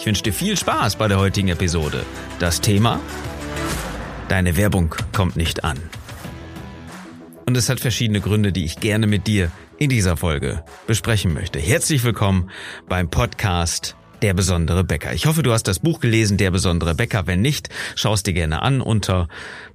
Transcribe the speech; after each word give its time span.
Ich 0.00 0.06
wünsche 0.06 0.22
dir 0.22 0.32
viel 0.32 0.56
Spaß 0.56 0.96
bei 0.96 1.08
der 1.08 1.18
heutigen 1.18 1.48
Episode. 1.48 2.06
Das 2.38 2.62
Thema? 2.62 3.00
Deine 4.28 4.56
Werbung 4.56 4.94
kommt 5.12 5.36
nicht 5.36 5.62
an. 5.62 5.78
Und 7.44 7.54
es 7.54 7.68
hat 7.68 7.80
verschiedene 7.80 8.22
Gründe, 8.22 8.50
die 8.50 8.64
ich 8.64 8.80
gerne 8.80 9.06
mit 9.06 9.26
dir 9.26 9.52
in 9.76 9.90
dieser 9.90 10.16
Folge 10.16 10.64
besprechen 10.86 11.34
möchte. 11.34 11.58
Herzlich 11.58 12.02
willkommen 12.02 12.50
beim 12.88 13.10
Podcast 13.10 13.94
der 14.22 14.34
besondere 14.34 14.84
Bäcker. 14.84 15.14
Ich 15.14 15.26
hoffe, 15.26 15.42
du 15.42 15.52
hast 15.52 15.68
das 15.68 15.78
Buch 15.78 16.00
gelesen, 16.00 16.36
Der 16.36 16.50
besondere 16.50 16.94
Bäcker. 16.94 17.26
Wenn 17.26 17.40
nicht, 17.40 17.68
schaust 17.94 18.26
dir 18.26 18.32
gerne 18.32 18.62
an. 18.62 18.80
Unter 18.80 19.28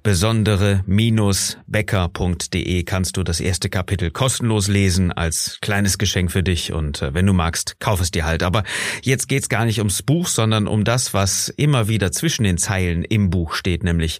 besondere-bäcker.de 0.04 2.84
kannst 2.84 3.18
du 3.18 3.24
das 3.24 3.40
erste 3.40 3.70
Kapitel 3.70 4.12
kostenlos 4.12 4.68
lesen 4.68 5.12
als 5.12 5.60
kleines 5.62 5.98
Geschenk 5.98 6.32
für 6.32 6.44
dich. 6.44 6.74
Und 6.74 7.02
äh, 7.02 7.14
wenn 7.14 7.26
du 7.26 7.34
magst, 7.34 7.80
kauf 7.80 8.02
es 8.02 8.12
dir 8.12 8.26
halt. 8.26 8.44
Aber 8.44 8.64
jetzt 9.02 9.28
geht's 9.28 9.50
gar 9.50 9.66
nicht 9.66 9.80
ums 9.80 10.04
Buch, 10.04 10.28
sondern 10.28 10.68
um 10.68 10.84
das, 10.84 11.14
was 11.14 11.50
immer 11.50 11.88
wieder 11.88 12.12
zwischen 12.12 12.44
den 12.44 12.58
Zeilen 12.58 13.04
im 13.04 13.30
Buch 13.30 13.54
steht, 13.54 13.84
nämlich 13.84 14.20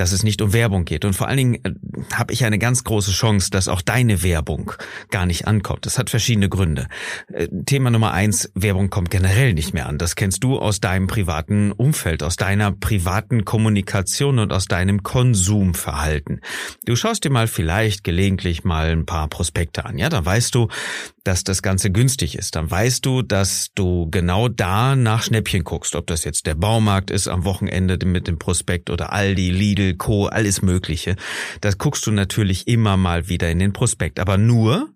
dass 0.00 0.12
es 0.12 0.22
nicht 0.22 0.40
um 0.40 0.54
Werbung 0.54 0.86
geht. 0.86 1.04
Und 1.04 1.12
vor 1.12 1.28
allen 1.28 1.36
Dingen 1.36 1.54
äh, 1.62 1.72
habe 2.14 2.32
ich 2.32 2.44
eine 2.44 2.58
ganz 2.58 2.84
große 2.84 3.12
Chance, 3.12 3.50
dass 3.50 3.68
auch 3.68 3.82
deine 3.82 4.22
Werbung 4.22 4.72
gar 5.10 5.26
nicht 5.26 5.46
ankommt. 5.46 5.86
Das 5.86 5.98
hat 5.98 6.10
verschiedene 6.10 6.48
Gründe. 6.48 6.88
Äh, 7.32 7.48
Thema 7.66 7.90
Nummer 7.90 8.12
eins, 8.12 8.50
Werbung 8.54 8.90
kommt 8.90 9.10
generell 9.10 9.54
nicht 9.54 9.74
mehr 9.74 9.86
an. 9.86 9.98
Das 9.98 10.16
kennst 10.16 10.44
du 10.44 10.58
aus 10.58 10.80
deinem 10.80 11.06
privaten 11.06 11.72
Umfeld, 11.72 12.22
aus 12.22 12.36
deiner 12.36 12.72
privaten 12.72 13.44
Kommunikation 13.44 14.38
und 14.38 14.52
aus 14.52 14.66
deinem 14.66 15.02
Konsumverhalten. 15.02 16.40
Du 16.84 16.96
schaust 16.96 17.24
dir 17.24 17.30
mal 17.30 17.46
vielleicht 17.46 18.04
gelegentlich 18.04 18.64
mal 18.64 18.90
ein 18.90 19.06
paar 19.06 19.28
Prospekte 19.28 19.84
an. 19.84 19.98
Ja, 19.98 20.08
da 20.08 20.24
weißt 20.24 20.54
du, 20.54 20.68
dass 21.24 21.44
das 21.44 21.62
Ganze 21.62 21.90
günstig 21.90 22.36
ist. 22.36 22.56
Dann 22.56 22.70
weißt 22.70 23.04
du, 23.04 23.22
dass 23.22 23.68
du 23.74 24.08
genau 24.10 24.48
da 24.48 24.96
nach 24.96 25.22
Schnäppchen 25.22 25.64
guckst. 25.64 25.94
Ob 25.94 26.06
das 26.06 26.24
jetzt 26.24 26.46
der 26.46 26.54
Baumarkt 26.54 27.10
ist 27.10 27.28
am 27.28 27.44
Wochenende 27.44 27.98
mit 28.04 28.26
dem 28.26 28.38
Prospekt 28.38 28.90
oder 28.90 29.12
Aldi, 29.12 29.50
Lidl, 29.50 29.94
Co., 29.94 30.26
alles 30.26 30.62
Mögliche. 30.62 31.16
Das 31.60 31.78
guckst 31.78 31.89
du 32.06 32.10
natürlich 32.10 32.68
immer 32.68 32.96
mal 32.96 33.28
wieder 33.28 33.50
in 33.50 33.58
den 33.58 33.72
Prospekt, 33.72 34.18
aber 34.20 34.38
nur, 34.38 34.94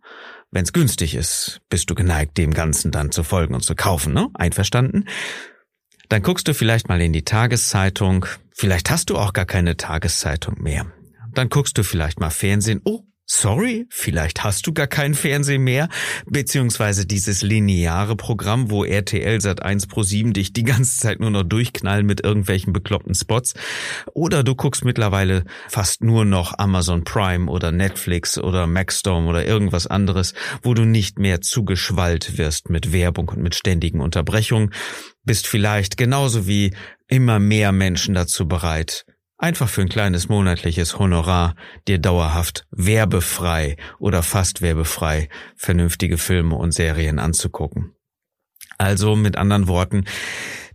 wenn 0.51 0.65
es 0.65 0.73
günstig 0.73 1.15
ist, 1.15 1.61
bist 1.69 1.91
du 1.91 1.95
geneigt, 1.95 2.39
dem 2.39 2.55
Ganzen 2.55 2.91
dann 2.91 3.11
zu 3.11 3.25
folgen 3.25 3.55
und 3.55 3.63
zu 3.63 3.75
kaufen, 3.75 4.13
ne? 4.15 4.29
Einverstanden? 4.35 5.07
Dann 6.09 6.23
guckst 6.23 6.47
du 6.47 6.55
vielleicht 6.55 6.89
mal 6.89 7.01
in 7.01 7.13
die 7.13 7.25
Tageszeitung. 7.25 8.27
Vielleicht 8.53 8.91
hast 8.91 9.11
du 9.11 9.17
auch 9.17 9.33
gar 9.33 9.47
keine 9.47 9.77
Tageszeitung 9.77 10.63
mehr. 10.63 10.87
Dann 11.33 11.49
guckst 11.49 11.77
du 11.77 11.83
vielleicht 11.83 12.21
mal 12.21 12.31
Fernsehen. 12.31 12.81
Oh, 12.85 13.05
Sorry, 13.27 13.87
vielleicht 13.89 14.45
hast 14.45 14.67
du 14.67 14.75
gar 14.75 14.87
keinen 14.87 15.15
Fernsehen 15.15 15.65
mehr, 15.65 15.89
beziehungsweise 16.27 17.07
dieses 17.07 17.41
lineare 17.41 18.17
Programm, 18.17 18.71
wo 18.71 18.85
RTL 18.85 19.41
Sat 19.41 19.63
1 19.63 19.87
Pro 19.87 20.03
7 20.03 20.35
dich 20.35 20.53
die 20.53 20.63
ganze 20.63 20.99
Zeit 20.99 21.21
nur 21.21 21.31
noch 21.31 21.43
durchknallen 21.43 22.05
mit 22.05 22.23
irgendwelchen 22.23 22.75
bekloppten 22.75 23.15
Spots. 23.15 23.55
Oder 24.13 24.45
du 24.45 24.55
guckst 24.55 24.85
mittlerweile 24.85 25.45
fast 25.69 26.05
nur 26.05 26.27
noch 26.27 26.59
Amazon 26.59 27.05
Prime 27.05 27.51
oder 27.51 27.73
Netflix 27.73 28.37
oder 28.37 28.67
Maxstorm 28.67 29.27
oder 29.27 29.47
irgendwas 29.47 29.87
anderes, 29.87 30.35
wo 30.63 30.75
du 30.75 30.85
nicht 30.85 31.19
mehr 31.19 31.41
zugeschwallt 31.41 32.37
wirst 32.37 32.69
mit 32.69 32.93
Werbung 32.93 33.31
und 33.31 33.43
mit 33.43 33.55
ständigen 33.55 34.03
Unterbrechungen, 34.03 34.75
bist 35.25 35.47
vielleicht 35.47 35.97
genauso 35.97 36.47
wie 36.47 36.75
immer 37.09 37.39
mehr 37.39 37.73
Menschen 37.73 38.15
dazu 38.15 38.47
bereit, 38.47 39.07
einfach 39.39 39.69
für 39.69 39.83
ein 39.83 39.89
kleines 39.89 40.29
monatliches 40.29 40.99
Honorar 40.99 41.55
dir 41.89 41.99
dauerhaft 41.99 42.67
werbefrei 42.71 43.77
oder 43.99 44.23
fast 44.23 44.63
werbefrei 44.63 45.29
vernünftige 45.57 46.19
Filme 46.19 46.57
und 46.57 46.73
Serien 46.73 47.19
anzugucken. 47.19 47.95
Also 48.79 49.17
mit 49.17 49.37
anderen 49.37 49.69
Worten, 49.69 50.05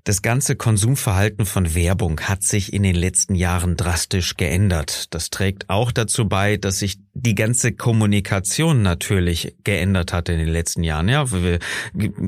das 0.06 0.22
ganze 0.22 0.56
Konsumverhalten 0.56 1.46
von 1.46 1.76
Werbung 1.76 2.22
hat 2.22 2.42
sich 2.44 2.74
in 2.74 2.84
den 2.84 2.96
letzten 2.96 3.36
Jahren 3.36 3.76
drastisch 3.76 4.38
geändert. 4.38 5.14
Das 5.14 5.30
trägt 5.30 5.70
auch 5.70 5.92
dazu 5.92 6.28
bei, 6.28 6.58
dass 6.58 6.80
sich 6.80 7.00
die 7.14 7.36
ganze 7.36 7.74
Kommunikation 7.74 8.82
natürlich 8.82 9.56
geändert 9.64 10.14
hat 10.14 10.30
in 10.30 10.38
den 10.38 10.48
letzten 10.48 10.84
Jahren. 10.84 11.10
Ja, 11.10 11.32
wir 11.32 11.60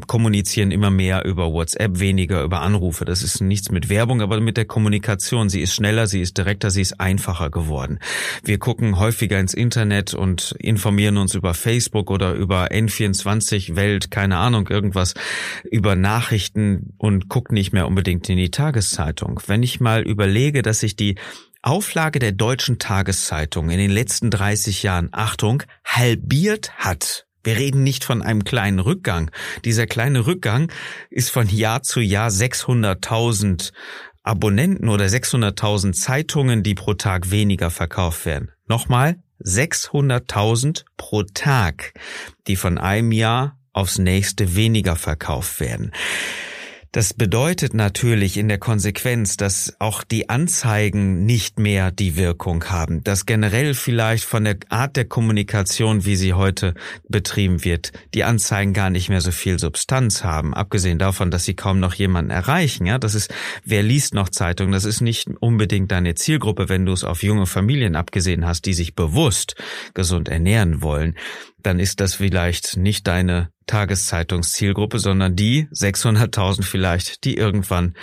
kommunizieren 0.08 0.72
immer 0.72 0.90
mehr 0.90 1.24
über 1.25 1.52
WhatsApp, 1.52 2.00
weniger 2.00 2.44
über 2.44 2.62
Anrufe. 2.62 3.06
Das 3.06 3.24
ist 3.24 3.42
nichts 3.42 3.72
mit 3.72 3.90
Werbung, 3.90 4.22
aber 4.22 4.40
mit 4.42 4.58
der 4.58 4.66
Kommunikation. 4.66 5.50
Sie 5.50 5.62
ist 5.62 5.74
schneller, 5.74 6.08
sie 6.08 6.22
ist 6.22 6.38
direkter, 6.38 6.72
sie 6.72 6.81
ist 6.81 7.00
einfacher 7.00 7.50
geworden. 7.50 8.00
Wir 8.44 8.58
gucken 8.58 9.00
häufiger 9.00 9.40
ins 9.40 9.53
Internet 9.53 10.14
und 10.14 10.56
informieren 10.59 11.18
uns 11.18 11.36
über 11.36 11.53
Facebook 11.53 12.09
oder 12.09 12.34
über 12.34 12.72
N24 12.72 13.75
Welt, 13.75 14.12
keine 14.12 14.38
Ahnung, 14.38 14.68
irgendwas 14.68 15.13
über 15.69 15.96
Nachrichten 15.96 16.94
und 16.98 17.30
gucken 17.30 17.53
nicht 17.53 17.72
mehr 17.72 17.88
unbedingt 17.88 18.28
in 18.30 18.38
die 18.38 18.52
Tageszeitung. 18.52 19.40
Wenn 19.46 19.63
ich 19.63 19.80
mal 19.80 20.02
überlege, 20.02 20.62
dass 20.62 20.80
sich 20.80 20.96
die 20.96 21.16
Auflage 21.63 22.19
der 22.19 22.31
deutschen 22.31 22.79
Tageszeitung 22.79 23.69
in 23.69 23.77
den 23.77 23.91
letzten 23.91 24.31
30 24.31 24.81
Jahren, 24.83 25.09
Achtung, 25.11 25.63
halbiert 25.85 26.73
hat. 26.77 27.27
Wir 27.44 27.57
reden 27.57 27.83
nicht 27.83 28.03
von 28.03 28.22
einem 28.22 28.44
kleinen 28.44 28.79
Rückgang. 28.79 29.31
Dieser 29.63 29.85
kleine 29.85 30.25
Rückgang 30.25 30.71
ist 31.09 31.29
von 31.29 31.47
Jahr 31.47 31.83
zu 31.83 32.00
Jahr 32.00 32.29
600.000 32.29 33.71
Abonnenten 34.23 34.89
oder 34.89 35.05
600.000 35.05 35.94
Zeitungen, 35.94 36.63
die 36.63 36.75
pro 36.75 36.94
Tag 36.94 37.31
weniger 37.31 37.69
verkauft 37.69 38.25
werden. 38.25 38.51
Nochmal, 38.67 39.17
600.000 39.44 40.85
pro 40.97 41.23
Tag, 41.23 41.94
die 42.47 42.55
von 42.55 42.77
einem 42.77 43.11
Jahr 43.11 43.59
aufs 43.73 43.97
nächste 43.97 44.55
weniger 44.55 44.95
verkauft 44.95 45.59
werden. 45.59 45.91
Das 46.94 47.13
bedeutet 47.13 47.74
natürlich 47.74 48.35
in 48.35 48.50
der 48.50 48.57
Konsequenz, 48.57 49.38
dass 49.38 49.74
auch 49.79 50.03
die 50.03 50.28
Anzeigen 50.28 51.25
nicht 51.25 51.57
mehr 51.57 51.90
die 51.90 52.18
Wirkung 52.18 52.66
haben, 52.66 53.02
dass 53.06 53.25
generell 53.25 53.75
vielleicht 53.75 54.25
von 54.25 54.44
der 54.44 54.57
Art 54.68 54.97
der 54.97 55.06
Kommunikation, 55.06 56.03
wie 56.03 56.18
sie 56.18 56.34
heute 56.34 56.74
betrieben 57.07 57.63
wird, 57.63 57.94
die 58.13 58.25
Anzeigen 58.25 58.74
gar 58.74 58.90
nicht 58.90 59.07
mehr 59.07 59.22
so 59.22 59.31
viel 59.31 59.57
Substanz 59.57 60.25
haben, 60.25 60.53
abgesehen 60.53 61.00
davon, 61.00 61.31
dass 61.31 61.46
sie 61.46 61.53
kaum 61.53 61.80
noch 61.80 61.94
jemanden 61.94 62.30
erreichen. 62.30 62.85
Ja, 62.85 62.97
das 62.97 63.16
ist, 63.16 63.34
wer 63.63 63.84
liest 63.84 64.13
noch 64.13 64.28
Zeitungen? 64.28 64.74
Das 64.74 64.84
ist 64.84 65.00
nicht 65.00 65.30
unbedingt 65.40 65.94
deine 65.94 66.16
Zielgruppe, 66.16 66.68
wenn 66.68 66.85
du 66.85 66.91
es 66.91 67.06
auf 67.06 67.24
junge 67.24 67.46
Familien 67.46 67.96
abgesehen 67.96 68.46
hast, 68.46 68.66
die 68.66 68.74
sich 68.74 68.96
bewusst 68.96 69.56
gesund 69.94 70.28
ernähren 70.28 70.81
wollen 70.81 71.16
dann 71.63 71.79
ist 71.79 71.99
das 71.99 72.16
vielleicht 72.16 72.77
nicht 72.77 73.07
deine 73.07 73.51
Tageszeitungszielgruppe, 73.67 74.99
sondern 74.99 75.35
die 75.35 75.67
600.000 75.67 76.63
vielleicht, 76.63 77.23
die 77.23 77.38
irgendwann, 77.38 77.95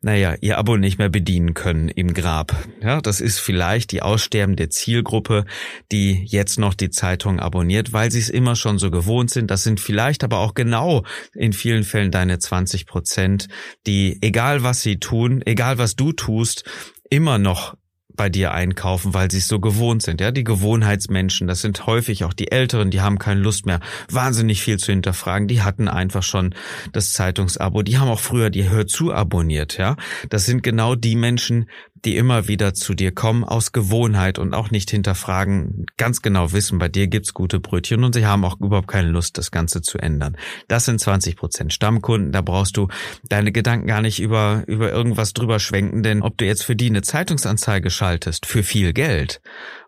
naja, 0.00 0.34
ihr 0.40 0.58
Abo 0.58 0.76
nicht 0.76 0.98
mehr 0.98 1.10
bedienen 1.10 1.54
können 1.54 1.88
im 1.88 2.12
Grab. 2.12 2.56
Ja, 2.82 3.00
das 3.00 3.20
ist 3.20 3.38
vielleicht 3.38 3.92
die 3.92 4.02
aussterbende 4.02 4.68
Zielgruppe, 4.68 5.44
die 5.92 6.24
jetzt 6.24 6.58
noch 6.58 6.74
die 6.74 6.90
Zeitung 6.90 7.38
abonniert, 7.38 7.92
weil 7.92 8.10
sie 8.10 8.18
es 8.18 8.30
immer 8.30 8.56
schon 8.56 8.78
so 8.78 8.90
gewohnt 8.90 9.30
sind. 9.30 9.50
Das 9.50 9.62
sind 9.62 9.78
vielleicht 9.78 10.24
aber 10.24 10.38
auch 10.38 10.54
genau 10.54 11.04
in 11.34 11.52
vielen 11.52 11.84
Fällen 11.84 12.10
deine 12.10 12.38
20 12.38 12.86
Prozent, 12.86 13.48
die, 13.86 14.18
egal 14.22 14.64
was 14.64 14.82
sie 14.82 14.98
tun, 14.98 15.42
egal 15.44 15.78
was 15.78 15.94
du 15.94 16.12
tust, 16.12 16.64
immer 17.10 17.38
noch 17.38 17.76
bei 18.16 18.28
dir 18.28 18.52
einkaufen, 18.52 19.14
weil 19.14 19.30
sie 19.30 19.38
es 19.38 19.48
so 19.48 19.60
gewohnt 19.60 20.02
sind. 20.02 20.20
Ja, 20.20 20.30
die 20.30 20.44
Gewohnheitsmenschen, 20.44 21.46
das 21.46 21.60
sind 21.60 21.86
häufig 21.86 22.24
auch 22.24 22.32
die 22.32 22.50
Älteren, 22.50 22.90
die 22.90 23.00
haben 23.00 23.18
keine 23.18 23.40
Lust 23.40 23.66
mehr, 23.66 23.80
wahnsinnig 24.10 24.62
viel 24.62 24.78
zu 24.78 24.92
hinterfragen. 24.92 25.48
Die 25.48 25.62
hatten 25.62 25.88
einfach 25.88 26.22
schon 26.22 26.54
das 26.92 27.12
Zeitungsabo. 27.12 27.82
Die 27.82 27.98
haben 27.98 28.08
auch 28.08 28.20
früher 28.20 28.50
die 28.50 28.68
Hör 28.68 28.86
zu 28.86 29.12
abonniert. 29.12 29.78
Ja, 29.78 29.96
das 30.28 30.46
sind 30.46 30.62
genau 30.62 30.94
die 30.94 31.16
Menschen, 31.16 31.68
die 32.04 32.16
immer 32.16 32.48
wieder 32.48 32.74
zu 32.74 32.94
dir 32.94 33.12
kommen 33.12 33.44
aus 33.44 33.72
Gewohnheit 33.72 34.38
und 34.38 34.54
auch 34.54 34.70
nicht 34.70 34.90
hinterfragen, 34.90 35.86
ganz 35.96 36.22
genau 36.22 36.52
wissen, 36.52 36.78
bei 36.78 36.88
dir 36.88 37.06
gibt's 37.06 37.34
gute 37.34 37.60
Brötchen 37.60 38.04
und 38.04 38.14
sie 38.14 38.26
haben 38.26 38.44
auch 38.44 38.58
überhaupt 38.60 38.88
keine 38.88 39.08
Lust, 39.08 39.38
das 39.38 39.50
Ganze 39.50 39.82
zu 39.82 39.98
ändern. 39.98 40.36
Das 40.68 40.84
sind 40.84 41.00
20 41.00 41.36
Prozent 41.36 41.72
Stammkunden, 41.72 42.32
da 42.32 42.40
brauchst 42.40 42.76
du 42.76 42.88
deine 43.28 43.52
Gedanken 43.52 43.86
gar 43.86 44.02
nicht 44.02 44.20
über, 44.20 44.64
über 44.66 44.90
irgendwas 44.90 45.32
drüber 45.32 45.58
schwenken, 45.58 46.02
denn 46.02 46.22
ob 46.22 46.36
du 46.38 46.44
jetzt 46.44 46.64
für 46.64 46.76
die 46.76 46.90
eine 46.90 47.02
Zeitungsanzeige 47.02 47.90
schaltest, 47.90 48.46
für 48.46 48.62
viel 48.62 48.92
Geld 48.92 49.40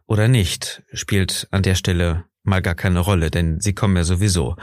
oder 0.07 0.29
nicht, 0.29 0.83
spielt 0.93 1.49
an 1.51 1.63
der 1.63 1.75
Stelle 1.75 2.25
mal 2.45 2.61
gar 2.61 2.75
keine 2.75 3.01
Rolle, 3.01 3.31
denn 3.31 3.59
sie 3.61 3.73
kommen 3.73 3.97
ja 3.97 4.05
sowieso. 4.05 4.57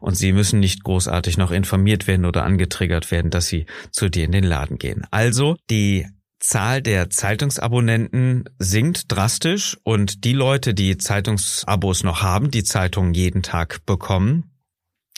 Und 0.00 0.16
sie 0.16 0.32
müssen 0.32 0.58
nicht 0.58 0.82
großartig 0.82 1.38
noch 1.38 1.52
informiert 1.52 2.06
werden 2.06 2.26
oder 2.26 2.44
angetriggert 2.44 3.10
werden, 3.10 3.30
dass 3.30 3.46
sie 3.46 3.66
zu 3.92 4.10
dir 4.10 4.24
in 4.24 4.32
den 4.32 4.44
Laden 4.44 4.76
gehen. 4.76 5.06
Also 5.10 5.56
die 5.70 6.06
Zahl 6.40 6.82
der 6.82 7.10
Zeitungsabonnenten 7.10 8.44
sinkt 8.58 9.10
drastisch 9.10 9.76
und 9.82 10.24
die 10.24 10.32
Leute, 10.32 10.72
die 10.72 10.96
Zeitungsabos 10.96 12.04
noch 12.04 12.22
haben, 12.22 12.50
die 12.50 12.64
Zeitungen 12.64 13.12
jeden 13.12 13.42
Tag 13.42 13.84
bekommen, 13.86 14.44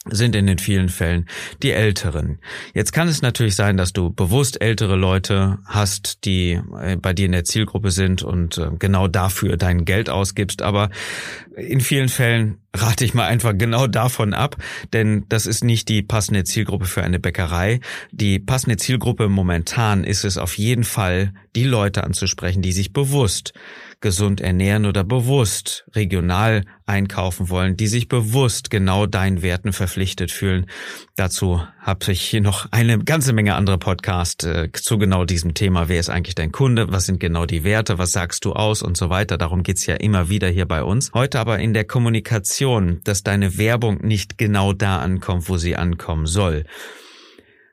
sind 0.09 0.35
in 0.35 0.47
den 0.47 0.59
vielen 0.59 0.89
Fällen 0.89 1.29
die 1.63 1.73
Älteren. 1.73 2.39
Jetzt 2.73 2.93
kann 2.93 3.07
es 3.07 3.21
natürlich 3.21 3.55
sein, 3.55 3.77
dass 3.77 3.93
du 3.93 4.11
bewusst 4.11 4.63
ältere 4.63 4.97
Leute 4.97 5.59
hast, 5.67 6.25
die 6.25 6.59
äh, 6.81 6.97
bei 6.97 7.13
dir 7.13 7.27
in 7.27 7.33
der 7.33 7.45
Zielgruppe 7.45 7.91
sind 7.91 8.23
und 8.23 8.57
äh, 8.57 8.71
genau 8.79 9.09
dafür 9.09 9.59
dein 9.59 9.85
Geld 9.85 10.09
ausgibst, 10.09 10.63
aber 10.63 10.89
in 11.61 11.81
vielen 11.81 12.09
Fällen 12.09 12.59
rate 12.75 13.05
ich 13.05 13.15
mal 13.15 13.27
einfach 13.27 13.53
genau 13.57 13.87
davon 13.87 14.33
ab, 14.33 14.57
denn 14.93 15.25
das 15.29 15.47
ist 15.47 15.65
nicht 15.65 15.89
die 15.89 16.03
passende 16.03 16.45
Zielgruppe 16.45 16.85
für 16.85 17.03
eine 17.03 17.19
Bäckerei. 17.19 17.81
Die 18.13 18.39
passende 18.39 18.77
Zielgruppe 18.77 19.29
momentan 19.29 20.05
ist 20.05 20.25
es 20.25 20.39
auf 20.39 20.57
jeden 20.57 20.85
Fall, 20.85 21.33
die 21.57 21.65
Leute 21.65 22.05
anzusprechen, 22.05 22.63
die 22.63 22.73
sich 22.73 22.93
bewusst 22.93 23.53
gesund 24.01 24.41
ernähren 24.41 24.87
oder 24.87 25.05
bewusst 25.05 25.85
regional 25.95 26.65
einkaufen 26.87 27.51
wollen, 27.51 27.77
die 27.77 27.87
sich 27.87 28.09
bewusst 28.09 28.71
genau 28.71 29.07
deinen 29.07 29.43
Werten 29.43 29.73
verpflichtet 29.73 30.31
fühlen. 30.31 30.67
Dazu 31.17 31.63
habe 31.81 32.13
ich 32.13 32.21
hier 32.21 32.43
noch 32.43 32.67
eine 32.71 32.99
ganze 32.99 33.33
Menge 33.33 33.55
andere 33.55 33.79
Podcasts 33.79 34.45
äh, 34.45 34.69
zu 34.73 34.99
genau 34.99 35.25
diesem 35.25 35.55
Thema. 35.55 35.89
Wer 35.89 35.99
ist 35.99 36.11
eigentlich 36.11 36.35
dein 36.35 36.53
Kunde? 36.53 36.93
Was 36.93 37.07
sind 37.07 37.21
genau 37.21 37.47
die 37.47 37.65
Werte? 37.65 37.99
Was 37.99 38.13
sagst 38.13 38.45
du 38.45 38.53
aus 38.53 38.83
und 38.83 38.97
so 38.97 39.09
weiter? 39.09 39.39
Darum 39.39 39.63
geht's 39.63 39.87
ja 39.87 39.95
immer 39.95 40.29
wieder 40.29 40.49
hier 40.49 40.67
bei 40.67 40.83
uns. 40.83 41.11
Heute 41.15 41.41
aber 41.41 41.59
in 41.59 41.73
der 41.73 41.85
Kommunikation, 41.85 43.01
dass 43.05 43.23
deine 43.23 43.57
Werbung 43.57 43.99
nicht 44.03 44.37
genau 44.37 44.75
da 44.75 44.99
ankommt, 44.99 45.49
wo 45.49 45.57
sie 45.57 45.75
ankommen 45.75 46.27
soll. 46.27 46.65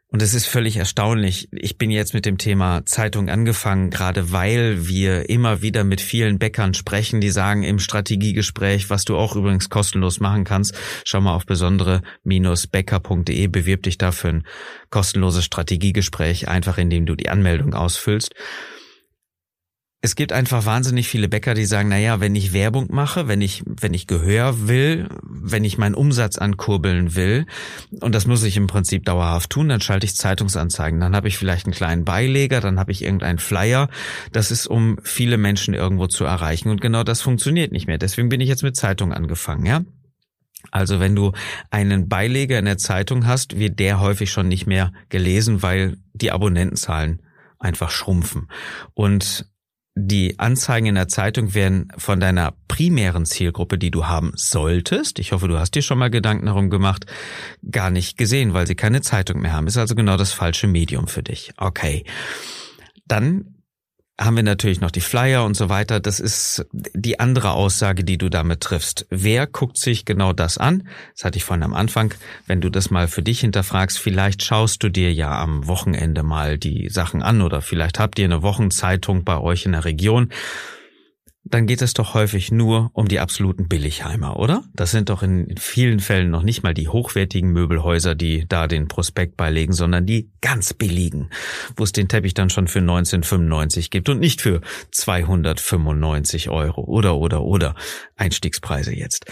Und 0.10 0.22
es 0.22 0.34
ist 0.34 0.46
völlig 0.46 0.78
erstaunlich. 0.78 1.50
Ich 1.52 1.78
bin 1.78 1.92
jetzt 1.92 2.14
mit 2.14 2.26
dem 2.26 2.38
Thema 2.38 2.86
Zeitung 2.86 3.30
angefangen, 3.30 3.90
gerade 3.90 4.32
weil 4.32 4.88
wir 4.88 5.30
immer 5.30 5.62
wieder 5.62 5.84
mit 5.84 6.00
vielen 6.00 6.40
Bäckern 6.40 6.74
sprechen, 6.74 7.20
die 7.20 7.30
sagen 7.30 7.64
im 7.64 7.78
Strategiegespräch, 7.78 8.90
was 8.90 9.04
du 9.04 9.18
auch 9.18 9.36
übrigens 9.36 9.70
kostenlos 9.70 10.22
machen 10.22 10.46
kannst, 10.46 10.76
schau 11.04 11.20
mal 11.20 11.36
auf 11.36 11.46
besondere-bäcker.de, 11.46 13.48
bewirb 13.48 13.84
dich 13.84 13.98
da 13.98 14.14
für 14.14 14.30
ein 14.30 14.48
kostenloses 14.92 15.44
Strategiegespräch, 15.44 16.48
einfach 16.48 16.78
indem 16.78 17.06
du 17.06 17.16
die 17.16 17.28
Anmeldung 17.28 17.74
ausfüllst 17.74 18.34
es 20.08 20.16
gibt 20.16 20.32
einfach 20.32 20.66
wahnsinnig 20.66 21.10
viele 21.10 21.28
Bäcker, 21.28 21.54
die 21.54 21.66
sagen, 21.66 21.90
na 21.90 21.98
ja, 21.98 22.22
wenn 22.22 22.34
ich 22.34 22.54
Werbung 22.54 22.88
mache, 22.90 23.28
wenn 23.28 23.42
ich, 23.42 23.62
wenn 23.66 23.94
ich 23.94 24.08
Gehör 24.08 24.70
will, 24.70 25.10
wenn 25.22 25.66
ich 25.66 25.78
meinen 25.78 25.96
Umsatz 25.96 26.38
ankurbeln 26.38 27.14
will, 27.14 27.46
und 28.00 28.16
das 28.16 28.26
muss 28.26 28.44
ich 28.44 28.56
im 28.56 28.68
Prinzip 28.68 29.04
dauerhaft 29.04 29.50
tun, 29.50 29.68
dann 29.68 29.82
schalte 29.82 30.06
ich 30.06 30.16
Zeitungsanzeigen. 30.16 31.02
Dann 31.02 31.14
habe 31.14 31.28
ich 31.28 31.38
vielleicht 31.38 31.66
einen 31.66 31.74
kleinen 31.74 32.06
Beileger, 32.06 32.62
dann 32.62 32.80
habe 32.80 32.94
ich 32.94 33.04
irgendeinen 33.04 33.38
Flyer. 33.38 33.90
Das 34.32 34.50
ist, 34.50 34.66
um 34.66 34.98
viele 35.04 35.38
Menschen 35.38 35.74
irgendwo 35.74 36.08
zu 36.08 36.24
erreichen. 36.24 36.70
Und 36.70 36.80
genau 36.80 37.04
das 37.04 37.22
funktioniert 37.22 37.74
nicht 37.74 37.88
mehr. 37.88 37.98
Deswegen 37.98 38.30
bin 38.30 38.40
ich 38.40 38.48
jetzt 38.48 38.64
mit 38.64 38.78
Zeitung 38.78 39.12
angefangen, 39.12 39.66
ja. 39.66 39.82
Also 40.72 41.02
wenn 41.02 41.18
du 41.18 41.34
einen 41.70 42.08
Beileger 42.08 42.60
in 42.60 42.66
der 42.66 42.78
Zeitung 42.78 43.28
hast, 43.28 43.60
wird 43.60 43.78
der 43.80 44.00
häufig 44.00 44.32
schon 44.32 44.48
nicht 44.48 44.68
mehr 44.68 44.94
gelesen, 45.10 45.64
weil 45.64 45.98
die 46.14 46.32
Abonnentenzahlen 46.32 47.22
einfach 47.60 47.92
schrumpfen. 47.92 48.48
Und 48.94 49.46
die 50.00 50.38
Anzeigen 50.38 50.86
in 50.86 50.96
der 50.96 51.08
Zeitung 51.08 51.56
werden 51.56 51.92
von 51.98 52.20
deiner 52.20 52.54
primären 52.68 53.26
Zielgruppe, 53.26 53.80
die 53.80 53.90
du 53.90 54.06
haben 54.06 54.32
solltest, 54.36 55.18
ich 55.18 55.32
hoffe, 55.32 55.48
du 55.48 55.58
hast 55.58 55.74
dir 55.74 55.82
schon 55.82 55.98
mal 55.98 56.12
Gedanken 56.12 56.46
darum 56.46 56.70
gemacht, 56.70 57.08
gar 57.72 57.90
nicht 57.90 58.18
gesehen, 58.18 58.54
weil 58.54 58.68
sie 58.68 58.76
keine 58.76 59.02
Zeitung 59.02 59.42
mehr 59.42 59.54
haben. 59.54 59.66
Ist 59.66 59.78
also 59.78 59.96
genau 59.96 60.16
das 60.16 60.32
falsche 60.32 60.68
Medium 60.68 61.08
für 61.08 61.24
dich. 61.24 61.52
Okay. 61.58 62.06
Dann 63.08 63.57
haben 64.20 64.36
wir 64.36 64.44
natürlich 64.44 64.82
noch 64.82 64.90
die 64.90 65.02
Flyer 65.02 65.46
und 65.46 65.56
so 65.56 65.70
weiter. 65.70 66.00
Das 66.00 66.20
ist 66.20 66.66
die 66.74 67.20
andere 67.20 67.52
Aussage, 67.52 68.04
die 68.04 68.18
du 68.18 68.30
damit 68.30 68.62
triffst. 68.62 69.06
Wer 69.10 69.46
guckt 69.46 69.78
sich 69.78 70.06
genau 70.06 70.34
das 70.34 70.58
an? 70.58 70.88
Das 71.14 71.24
hatte 71.24 71.38
ich 71.38 71.44
vorhin 71.44 71.64
am 71.64 71.76
Anfang. 71.76 72.14
Wenn 72.48 72.60
du 72.60 72.70
das 72.70 72.90
mal 72.90 73.08
für 73.08 73.22
dich 73.22 73.42
hinterfragst, 73.42 74.00
vielleicht 74.00 74.42
schaust 74.42 74.82
du 74.82 74.90
dir 74.90 75.14
ja 75.14 75.40
am 75.40 75.68
Wochenende 75.68 76.24
mal 76.24 76.58
die 76.58 76.90
Sachen 76.90 77.22
an 77.22 77.42
oder 77.42 77.62
vielleicht 77.62 78.00
habt 78.00 78.18
ihr 78.18 78.26
eine 78.26 78.42
Wochenzeitung 78.42 79.24
bei 79.24 79.38
euch 79.38 79.66
in 79.66 79.74
der 79.74 79.86
Region 79.86 80.30
dann 81.50 81.68
geht 81.68 81.82
es 81.82 81.94
doch 81.94 82.14
häufig 82.14 82.52
nur 82.52 82.90
um 82.94 83.08
die 83.08 83.20
absoluten 83.20 83.68
Billigheimer, 83.68 84.38
oder? 84.38 84.64
Das 84.74 84.92
sind 84.92 85.10
doch 85.10 85.24
in 85.24 85.56
vielen 85.58 86.00
Fällen 86.00 86.30
noch 86.30 86.44
nicht 86.44 86.64
mal 86.64 86.74
die 86.74 86.88
hochwertigen 86.88 87.52
Möbelhäuser, 87.52 88.16
die 88.16 88.46
da 88.48 88.68
den 88.68 88.88
Prospekt 88.88 89.38
beilegen, 89.38 89.74
sondern 89.74 90.06
die 90.06 90.30
ganz 90.42 90.74
billigen, 90.74 91.30
wo 91.76 91.84
es 91.84 91.92
den 91.92 92.08
Teppich 92.08 92.34
dann 92.34 92.50
schon 92.50 92.68
für 92.68 92.80
1995 92.80 93.90
gibt 93.90 94.10
und 94.10 94.20
nicht 94.20 94.42
für 94.42 94.62
295 94.92 96.50
Euro 96.50 96.84
oder 96.84 97.18
oder 97.18 97.44
oder 97.44 97.76
Einstiegspreise 98.16 98.94
jetzt 98.94 99.26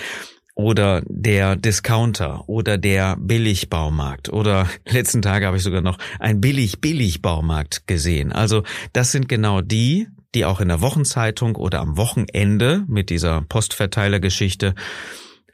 oder 0.56 1.04
der 1.06 1.58
Discounter 1.58 2.48
oder 2.48 2.78
der 2.78 3.18
Billigbaumarkt 3.20 4.30
oder 4.30 4.68
letzten 4.90 5.22
Tage 5.22 5.46
habe 5.46 5.58
ich 5.58 5.64
sogar 5.64 5.82
noch 5.82 5.98
ein 6.20 6.42
Billig-Billig-Baumarkt 6.42 7.88
gesehen. 7.88 8.32
Also 8.32 8.64
das 8.94 9.12
sind 9.12 9.28
genau 9.28 9.62
die, 9.62 10.08
die 10.36 10.46
auch 10.46 10.60
in 10.60 10.68
der 10.68 10.82
Wochenzeitung 10.82 11.56
oder 11.56 11.80
am 11.80 11.98
Wochenende 11.98 12.84
mit 12.88 13.10
dieser 13.10 13.42
Postverteilergeschichte 13.42 14.76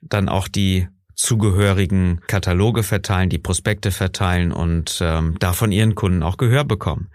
dann 0.02 0.28
auch 0.28 0.48
die 0.48 0.88
zugehörigen 1.16 2.22
Kataloge 2.28 2.84
verteilen, 2.84 3.30
die 3.30 3.38
Prospekte 3.38 3.92
verteilen 3.92 4.52
und 4.52 5.00
ähm, 5.02 5.38
davon 5.40 5.72
ihren 5.72 5.96
Kunden 5.96 6.24
auch 6.24 6.38
Gehör 6.38 6.64
bekommen. 6.64 7.10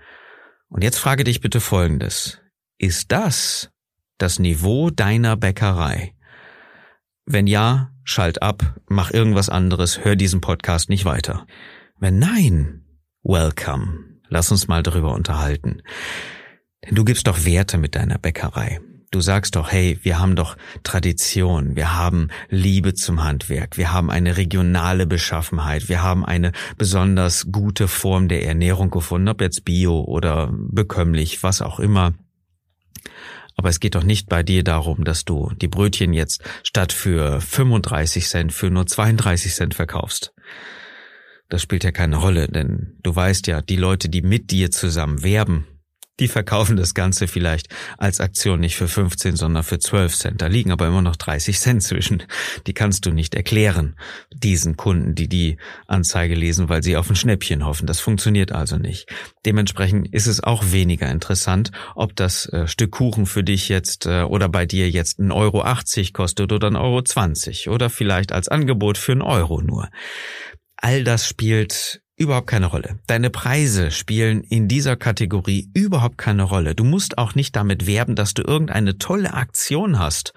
Und 0.69 0.85
jetzt 0.85 0.99
frage 0.99 1.25
dich 1.25 1.41
bitte 1.41 1.61
Folgendes. 1.61 2.41
Ist 2.79 3.11
das 3.11 3.71
das 4.19 4.39
Niveau 4.39 4.91
deiner 4.91 5.37
Bäckerei? 5.37 6.15
Wenn 7.25 7.47
ja, 7.47 7.91
schalt 8.05 8.43
ab, 8.43 8.77
mach 8.89 9.11
irgendwas 9.11 9.49
anderes, 9.49 10.05
hör 10.05 10.15
diesen 10.15 10.41
Podcast 10.41 10.89
nicht 10.89 11.05
weiter. 11.05 11.47
Wenn 11.99 12.19
nein, 12.19 12.85
welcome. 13.23 14.05
Lass 14.29 14.51
uns 14.51 14.69
mal 14.69 14.83
darüber 14.83 15.15
unterhalten. 15.15 15.83
Denn 16.87 16.95
du 16.95 17.05
gibst 17.05 17.27
doch 17.27 17.45
Werte 17.45 17.79
mit 17.79 17.95
deiner 17.95 18.19
Bäckerei. 18.19 18.81
Du 19.11 19.21
sagst 19.21 19.57
doch, 19.57 19.71
hey, 19.71 19.99
wir 20.03 20.19
haben 20.19 20.37
doch 20.37 20.57
Tradition, 20.83 21.77
wir 21.77 21.97
haben 21.97 22.29
Liebe 22.51 22.95
zum 22.95 23.23
Handwerk, 23.23 23.79
wir 23.79 23.93
haben 23.93 24.11
eine 24.11 24.37
regionale 24.37 25.07
Beschaffenheit, 25.07 25.89
wir 25.89 26.03
haben 26.03 26.25
eine 26.25 26.53
besonders 26.77 27.47
gute 27.53 27.87
Form 27.87 28.29
der 28.29 28.45
Ernährung 28.45 28.91
gefunden, 28.91 29.29
ob 29.29 29.41
jetzt 29.41 29.65
bio 29.65 30.01
oder 30.01 30.51
bekömmlich, 30.53 31.43
was 31.43 31.63
auch 31.63 31.79
immer. 31.79 32.15
Aber 33.57 33.71
es 33.71 33.81
geht 33.81 33.95
doch 33.95 34.03
nicht 34.03 34.29
bei 34.29 34.43
dir 34.43 34.65
darum, 34.65 35.05
dass 35.05 35.25
du 35.25 35.51
die 35.55 35.69
Brötchen 35.69 36.13
jetzt 36.13 36.43
statt 36.63 36.93
für 36.93 37.41
35 37.41 38.27
Cent 38.27 38.53
für 38.53 38.71
nur 38.71 38.87
32 38.87 39.55
Cent 39.55 39.75
verkaufst. 39.75 40.35
Das 41.49 41.63
spielt 41.63 41.85
ja 41.85 41.93
keine 41.93 42.17
Rolle, 42.17 42.49
denn 42.49 42.99
du 43.03 43.15
weißt 43.15 43.47
ja, 43.47 43.63
die 43.63 43.77
Leute, 43.77 44.09
die 44.09 44.21
mit 44.21 44.51
dir 44.51 44.71
zusammen 44.73 45.23
werben, 45.23 45.67
die 46.21 46.29
verkaufen 46.29 46.77
das 46.77 46.95
Ganze 46.95 47.29
vielleicht 47.29 47.69
als 47.99 48.21
Aktion 48.21 48.61
nicht 48.61 48.77
für 48.77 48.89
15, 48.89 49.37
sondern 49.37 49.63
für 49.63 49.79
12 49.79 50.17
Cent. 50.17 50.43
Da 50.43 50.47
liegen 50.47 50.73
aber 50.73 50.87
immer 50.87 51.03
noch 51.03 51.17
30 51.17 51.59
Cent 51.59 51.83
zwischen. 51.83 52.23
Die 52.67 52.75
kannst 52.75 53.07
du 53.07 53.11
nicht 53.11 53.35
erklären, 53.35 53.97
diesen 54.33 54.77
Kunden, 54.77 55.15
die 55.15 55.29
die 55.29 55.57
Anzeige 55.87 56.35
lesen, 56.35 56.69
weil 56.69 56.83
sie 56.83 56.97
auf 56.97 57.11
ein 57.11 57.17
Schnäppchen 57.17 57.67
hoffen. 57.67 57.87
Das 57.87 58.01
funktioniert 58.01 58.53
also 58.53 58.77
nicht. 58.77 59.09
Dementsprechend 59.45 60.13
ist 60.13 60.27
es 60.27 60.43
auch 60.43 60.73
weniger 60.73 61.11
interessant, 61.11 61.71
ob 61.95 62.17
das 62.17 62.47
äh, 62.47 62.67
Stück 62.67 62.93
Kuchen 62.93 63.27
für 63.27 63.45
dich 63.45 63.69
jetzt 63.69 64.07
äh, 64.07 64.23
oder 64.23 64.49
bei 64.49 64.67
dir 64.67 64.89
jetzt 64.91 65.19
1,80 65.21 65.33
Euro 65.35 66.13
kostet 66.13 66.53
oder 66.53 66.69
1,20 66.69 67.67
Euro 67.67 67.75
oder 67.75 67.91
vielleicht 67.91 68.33
als 68.33 68.49
Angebot 68.49 68.99
für 68.99 69.13
einen 69.13 69.23
Euro 69.23 69.61
nur. 69.61 69.89
All 70.77 71.05
das 71.05 71.27
spielt 71.27 72.01
überhaupt 72.17 72.47
keine 72.47 72.67
Rolle. 72.67 72.99
Deine 73.07 73.31
Preise 73.31 73.91
spielen 73.91 74.43
in 74.43 74.69
dieser 74.69 74.97
Kategorie 74.97 75.69
überhaupt 75.75 76.19
keine 76.19 76.43
Rolle. 76.43 76.75
Du 76.75 76.85
musst 76.85 77.19
auch 77.19 77.35
nicht 77.35 77.55
damit 77.57 77.87
werben, 77.87 78.15
dass 78.15 78.35
du 78.35 78.43
irgendeine 78.43 78.99
tolle 78.99 79.35
Aktion 79.35 79.99
hast 79.99 80.33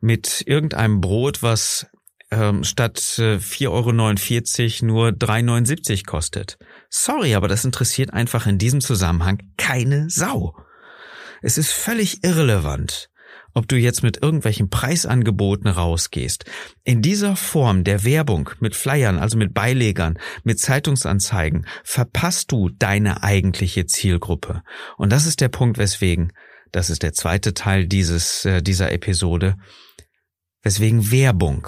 mit 0.00 0.44
irgendeinem 0.46 1.00
Brot, 1.00 1.42
was 1.42 1.86
ähm, 2.30 2.62
statt 2.62 2.98
äh, 3.18 3.36
4,49 3.36 4.82
Euro 4.82 4.86
nur 4.86 5.08
3,79 5.08 6.06
kostet. 6.06 6.58
Sorry, 6.90 7.34
aber 7.34 7.48
das 7.48 7.64
interessiert 7.64 8.12
einfach 8.12 8.46
in 8.46 8.58
diesem 8.58 8.80
Zusammenhang 8.80 9.38
keine 9.56 10.10
Sau. 10.10 10.54
Es 11.40 11.56
ist 11.56 11.72
völlig 11.72 12.24
irrelevant, 12.24 13.08
ob 13.58 13.66
du 13.66 13.76
jetzt 13.76 14.04
mit 14.04 14.22
irgendwelchen 14.22 14.70
Preisangeboten 14.70 15.66
rausgehst. 15.66 16.44
In 16.84 17.02
dieser 17.02 17.34
Form 17.34 17.82
der 17.82 18.04
Werbung 18.04 18.50
mit 18.60 18.76
Flyern, 18.76 19.18
also 19.18 19.36
mit 19.36 19.52
Beilegern, 19.52 20.16
mit 20.44 20.60
Zeitungsanzeigen, 20.60 21.66
verpasst 21.82 22.52
du 22.52 22.70
deine 22.70 23.24
eigentliche 23.24 23.86
Zielgruppe. 23.86 24.62
Und 24.96 25.10
das 25.10 25.26
ist 25.26 25.40
der 25.40 25.48
Punkt, 25.48 25.76
weswegen, 25.76 26.32
das 26.70 26.88
ist 26.88 27.02
der 27.02 27.12
zweite 27.12 27.52
Teil 27.52 27.88
dieses, 27.88 28.44
äh, 28.44 28.62
dieser 28.62 28.92
Episode, 28.92 29.56
weswegen 30.62 31.10
Werbung 31.10 31.66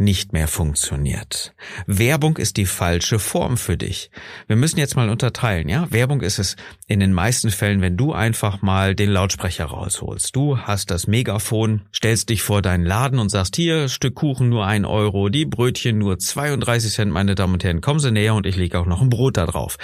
nicht 0.00 0.32
mehr 0.32 0.48
funktioniert. 0.48 1.54
Werbung 1.86 2.38
ist 2.38 2.56
die 2.56 2.66
falsche 2.66 3.18
Form 3.18 3.56
für 3.56 3.76
dich. 3.76 4.10
Wir 4.46 4.56
müssen 4.56 4.78
jetzt 4.78 4.96
mal 4.96 5.10
unterteilen, 5.10 5.68
ja? 5.68 5.90
Werbung 5.92 6.22
ist 6.22 6.38
es 6.38 6.56
in 6.86 7.00
den 7.00 7.12
meisten 7.12 7.50
Fällen, 7.50 7.80
wenn 7.80 7.96
du 7.96 8.12
einfach 8.12 8.62
mal 8.62 8.94
den 8.94 9.10
Lautsprecher 9.10 9.66
rausholst. 9.66 10.34
Du 10.34 10.58
hast 10.58 10.90
das 10.90 11.06
Megafon, 11.06 11.82
stellst 11.94 12.30
dich 12.30 12.42
vor 12.42 12.62
deinen 12.62 12.84
Laden 12.84 13.18
und 13.18 13.28
sagst, 13.28 13.56
hier, 13.56 13.88
Stück 13.88 14.14
Kuchen 14.14 14.48
nur 14.48 14.66
ein 14.66 14.84
Euro, 14.84 15.28
die 15.28 15.44
Brötchen 15.44 15.98
nur 15.98 16.18
32 16.18 16.92
Cent, 16.92 17.12
meine 17.12 17.34
Damen 17.34 17.52
und 17.54 17.64
Herren, 17.64 17.80
kommen 17.80 18.00
Sie 18.00 18.10
näher 18.10 18.34
und 18.34 18.46
ich 18.46 18.56
lege 18.56 18.78
auch 18.78 18.86
noch 18.86 19.02
ein 19.02 19.10
Brot 19.10 19.36
da 19.36 19.46
drauf. 19.46 19.76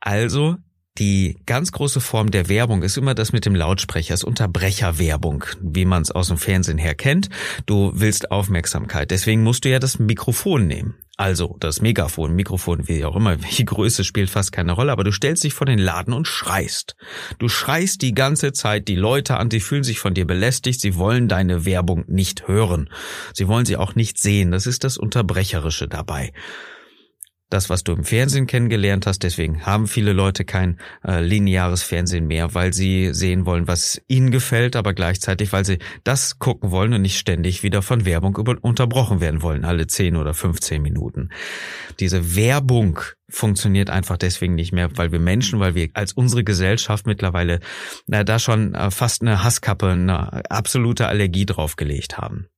Also 0.00 0.56
die 0.98 1.38
ganz 1.46 1.72
große 1.72 2.00
Form 2.00 2.30
der 2.30 2.48
Werbung 2.48 2.82
ist 2.82 2.98
immer 2.98 3.14
das 3.14 3.32
mit 3.32 3.46
dem 3.46 3.54
Lautsprecher, 3.54 4.12
das 4.12 4.24
Unterbrecherwerbung, 4.24 5.44
wie 5.60 5.86
man 5.86 6.02
es 6.02 6.10
aus 6.10 6.28
dem 6.28 6.36
Fernsehen 6.36 6.78
her 6.78 6.94
kennt. 6.94 7.30
Du 7.64 7.92
willst 7.94 8.30
Aufmerksamkeit, 8.30 9.10
deswegen 9.10 9.42
musst 9.42 9.64
du 9.64 9.70
ja 9.70 9.78
das 9.78 9.98
Mikrofon 9.98 10.66
nehmen. 10.66 10.94
Also 11.16 11.56
das 11.60 11.80
Megafon, 11.80 12.34
Mikrofon, 12.34 12.88
wie 12.88 13.04
auch 13.04 13.16
immer, 13.16 13.42
welche 13.42 13.64
Größe 13.64 14.04
spielt 14.04 14.28
fast 14.28 14.52
keine 14.52 14.72
Rolle, 14.72 14.92
aber 14.92 15.04
du 15.04 15.12
stellst 15.12 15.44
dich 15.44 15.54
vor 15.54 15.66
den 15.66 15.78
Laden 15.78 16.12
und 16.12 16.26
schreist. 16.26 16.94
Du 17.38 17.48
schreist 17.48 18.02
die 18.02 18.12
ganze 18.12 18.52
Zeit 18.52 18.88
die 18.88 18.96
Leute 18.96 19.38
an, 19.38 19.48
die 19.48 19.60
fühlen 19.60 19.84
sich 19.84 19.98
von 19.98 20.12
dir 20.12 20.26
belästigt, 20.26 20.80
sie 20.80 20.96
wollen 20.96 21.28
deine 21.28 21.64
Werbung 21.64 22.04
nicht 22.06 22.48
hören. 22.48 22.90
Sie 23.32 23.48
wollen 23.48 23.64
sie 23.64 23.76
auch 23.76 23.94
nicht 23.94 24.18
sehen, 24.18 24.50
das 24.50 24.66
ist 24.66 24.84
das 24.84 24.98
Unterbrecherische 24.98 25.88
dabei 25.88 26.32
das, 27.52 27.70
was 27.70 27.84
du 27.84 27.92
im 27.92 28.04
Fernsehen 28.04 28.46
kennengelernt 28.46 29.06
hast. 29.06 29.22
Deswegen 29.22 29.64
haben 29.66 29.86
viele 29.86 30.12
Leute 30.12 30.44
kein 30.44 30.78
äh, 31.06 31.22
lineares 31.22 31.82
Fernsehen 31.82 32.26
mehr, 32.26 32.54
weil 32.54 32.72
sie 32.72 33.12
sehen 33.12 33.46
wollen, 33.46 33.68
was 33.68 34.00
ihnen 34.08 34.30
gefällt, 34.30 34.76
aber 34.76 34.94
gleichzeitig, 34.94 35.52
weil 35.52 35.64
sie 35.64 35.78
das 36.04 36.38
gucken 36.38 36.70
wollen 36.70 36.94
und 36.94 37.02
nicht 37.02 37.18
ständig 37.18 37.62
wieder 37.62 37.82
von 37.82 38.04
Werbung 38.04 38.36
über 38.36 38.56
unterbrochen 38.60 39.20
werden 39.20 39.42
wollen, 39.42 39.64
alle 39.64 39.86
10 39.86 40.16
oder 40.16 40.34
15 40.34 40.80
Minuten. 40.82 41.30
Diese 42.00 42.36
Werbung 42.36 43.00
funktioniert 43.28 43.90
einfach 43.90 44.18
deswegen 44.18 44.54
nicht 44.54 44.72
mehr, 44.72 44.90
weil 44.96 45.10
wir 45.12 45.20
Menschen, 45.20 45.58
weil 45.60 45.74
wir 45.74 45.88
als 45.94 46.12
unsere 46.12 46.44
Gesellschaft 46.44 47.06
mittlerweile 47.06 47.60
na, 48.06 48.24
da 48.24 48.38
schon 48.38 48.74
äh, 48.74 48.90
fast 48.90 49.22
eine 49.22 49.42
Hasskappe, 49.42 49.88
eine 49.90 50.50
absolute 50.50 51.08
Allergie 51.08 51.46
draufgelegt 51.46 52.18
haben. 52.18 52.48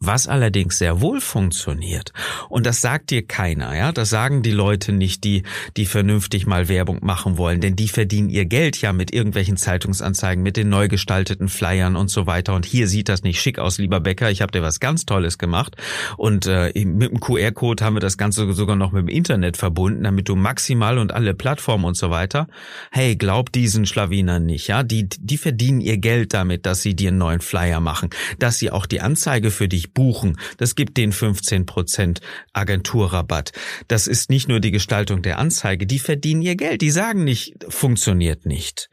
Was 0.00 0.26
allerdings 0.28 0.78
sehr 0.78 1.02
wohl 1.02 1.20
funktioniert, 1.20 2.12
und 2.48 2.64
das 2.64 2.80
sagt 2.80 3.10
dir 3.10 3.26
keiner, 3.26 3.76
ja, 3.76 3.92
das 3.92 4.08
sagen 4.08 4.42
die 4.42 4.50
Leute 4.50 4.92
nicht, 4.92 5.24
die, 5.24 5.42
die 5.76 5.84
vernünftig 5.84 6.46
mal 6.46 6.68
Werbung 6.68 7.00
machen 7.02 7.36
wollen, 7.36 7.60
denn 7.60 7.76
die 7.76 7.88
verdienen 7.88 8.30
ihr 8.30 8.46
Geld 8.46 8.80
ja 8.80 8.94
mit 8.94 9.12
irgendwelchen 9.12 9.58
Zeitungsanzeigen, 9.58 10.42
mit 10.42 10.56
den 10.56 10.70
neu 10.70 10.88
gestalteten 10.88 11.48
Flyern 11.48 11.96
und 11.96 12.08
so 12.08 12.26
weiter. 12.26 12.54
Und 12.54 12.64
hier 12.64 12.88
sieht 12.88 13.10
das 13.10 13.24
nicht 13.24 13.40
schick 13.40 13.58
aus, 13.58 13.76
lieber 13.76 14.00
Bäcker, 14.00 14.30
ich 14.30 14.40
habe 14.40 14.52
dir 14.52 14.62
was 14.62 14.80
ganz 14.80 15.04
Tolles 15.04 15.36
gemacht. 15.36 15.76
Und 16.16 16.46
äh, 16.46 16.72
mit 16.84 17.10
dem 17.10 17.20
QR-Code 17.20 17.84
haben 17.84 17.96
wir 17.96 18.00
das 18.00 18.16
Ganze 18.16 18.50
sogar 18.54 18.76
noch 18.76 18.92
mit 18.92 19.02
dem 19.02 19.08
Internet 19.08 19.58
verbunden, 19.58 20.04
damit 20.04 20.30
du 20.30 20.34
maximal 20.34 20.96
und 20.96 21.12
alle 21.12 21.34
Plattformen 21.34 21.84
und 21.84 21.96
so 21.96 22.08
weiter. 22.08 22.46
Hey, 22.90 23.16
glaub 23.16 23.52
diesen 23.52 23.84
Schlawinern 23.84 24.46
nicht, 24.46 24.68
ja, 24.68 24.82
die, 24.82 25.08
die 25.08 25.36
verdienen 25.36 25.82
ihr 25.82 25.98
Geld 25.98 26.32
damit, 26.32 26.64
dass 26.64 26.80
sie 26.80 26.94
dir 26.94 27.08
einen 27.08 27.18
neuen 27.18 27.40
Flyer 27.40 27.80
machen, 27.80 28.08
dass 28.38 28.58
sie 28.58 28.70
auch 28.70 28.86
die 28.86 29.02
Anzeige 29.02 29.50
für 29.50 29.68
dich 29.74 29.92
buchen. 29.92 30.38
Das 30.56 30.74
gibt 30.74 30.96
den 30.96 31.12
15% 31.12 32.20
Agenturrabatt. 32.52 33.52
Das 33.88 34.06
ist 34.06 34.30
nicht 34.30 34.48
nur 34.48 34.60
die 34.60 34.70
Gestaltung 34.70 35.22
der 35.22 35.38
Anzeige, 35.38 35.86
die 35.86 35.98
verdienen 35.98 36.42
ihr 36.42 36.56
Geld. 36.56 36.80
Die 36.80 36.90
sagen 36.90 37.24
nicht, 37.24 37.64
funktioniert 37.68 38.46
nicht. 38.46 38.88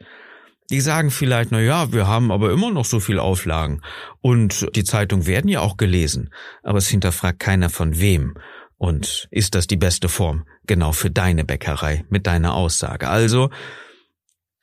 Die 0.70 0.80
sagen 0.80 1.10
vielleicht, 1.10 1.50
na 1.50 1.60
ja, 1.60 1.92
wir 1.92 2.06
haben 2.06 2.30
aber 2.32 2.50
immer 2.50 2.70
noch 2.70 2.84
so 2.84 2.98
viel 3.00 3.18
Auflagen 3.18 3.82
und 4.20 4.68
die 4.74 4.84
Zeitungen 4.84 5.26
werden 5.26 5.48
ja 5.48 5.60
auch 5.60 5.76
gelesen, 5.76 6.30
aber 6.62 6.78
es 6.78 6.88
hinterfragt 6.88 7.40
keiner 7.40 7.68
von 7.68 8.00
wem. 8.00 8.34
Und 8.78 9.28
ist 9.30 9.54
das 9.54 9.66
die 9.66 9.76
beste 9.76 10.08
Form 10.08 10.44
genau 10.66 10.92
für 10.92 11.10
deine 11.10 11.44
Bäckerei 11.44 12.04
mit 12.08 12.26
deiner 12.26 12.54
Aussage? 12.54 13.08
Also 13.08 13.50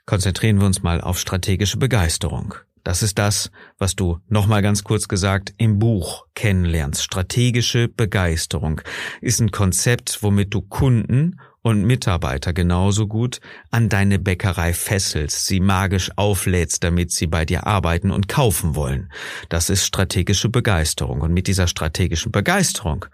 konzentrieren 0.05 0.59
wir 0.59 0.65
uns 0.65 0.81
mal 0.81 0.99
auf 0.99 1.19
strategische 1.19 1.77
Begeisterung. 1.77 2.55
Das 2.89 3.03
ist 3.03 3.19
das, 3.19 3.51
was 3.77 3.95
du 3.95 4.17
nochmal 4.29 4.63
ganz 4.63 4.83
kurz 4.83 5.07
gesagt 5.07 5.53
im 5.59 5.77
Buch 5.77 6.25
kennenlernst. 6.33 7.03
Strategische 7.03 7.87
Begeisterung 7.87 8.81
ist 9.21 9.39
ein 9.39 9.51
Konzept, 9.51 10.23
womit 10.23 10.55
du 10.55 10.63
Kunden 10.63 11.39
und 11.61 11.83
Mitarbeiter 11.83 12.51
genauso 12.51 13.05
gut 13.05 13.41
an 13.69 13.89
deine 13.89 14.17
Bäckerei 14.17 14.73
fesselst, 14.73 15.45
sie 15.45 15.59
magisch 15.59 16.09
auflädst, 16.15 16.83
damit 16.83 17.11
sie 17.11 17.27
bei 17.27 17.45
dir 17.45 17.67
arbeiten 17.67 18.09
und 18.09 18.27
kaufen 18.27 18.73
wollen. 18.73 19.11
Das 19.49 19.69
ist 19.69 19.85
strategische 19.85 20.49
Begeisterung. 20.49 21.21
Und 21.21 21.31
mit 21.31 21.45
dieser 21.45 21.67
strategischen 21.67 22.31
Begeisterung 22.31 23.05